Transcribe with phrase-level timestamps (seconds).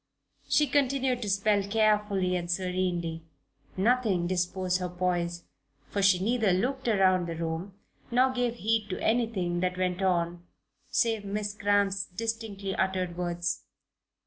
[0.49, 3.21] She continued to spell carefully and serenely.
[3.77, 5.43] Nothing disturbed her poise,
[5.89, 7.75] for she neither looked around the room
[8.09, 10.43] nor gave heed to anything that went on
[10.89, 13.61] save Miss Cramp's distinctly uttered words.